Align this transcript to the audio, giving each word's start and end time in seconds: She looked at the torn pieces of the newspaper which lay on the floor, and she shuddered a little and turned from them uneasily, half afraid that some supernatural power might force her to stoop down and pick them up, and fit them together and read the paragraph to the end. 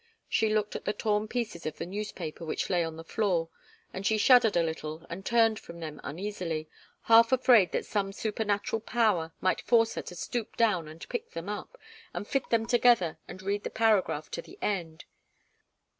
She 0.27 0.49
looked 0.51 0.75
at 0.75 0.85
the 0.85 0.93
torn 0.93 1.27
pieces 1.27 1.67
of 1.67 1.77
the 1.77 1.85
newspaper 1.85 2.43
which 2.43 2.71
lay 2.71 2.83
on 2.83 2.95
the 2.95 3.03
floor, 3.03 3.49
and 3.93 4.03
she 4.03 4.17
shuddered 4.17 4.57
a 4.57 4.63
little 4.63 5.05
and 5.11 5.23
turned 5.23 5.59
from 5.59 5.79
them 5.79 6.01
uneasily, 6.03 6.67
half 7.03 7.31
afraid 7.31 7.71
that 7.73 7.85
some 7.85 8.11
supernatural 8.11 8.79
power 8.79 9.31
might 9.41 9.61
force 9.61 9.93
her 9.93 10.01
to 10.01 10.15
stoop 10.15 10.57
down 10.57 10.87
and 10.87 11.07
pick 11.07 11.29
them 11.33 11.47
up, 11.47 11.79
and 12.15 12.27
fit 12.27 12.49
them 12.49 12.65
together 12.65 13.19
and 13.27 13.43
read 13.43 13.63
the 13.63 13.69
paragraph 13.69 14.31
to 14.31 14.41
the 14.41 14.57
end. 14.59 15.05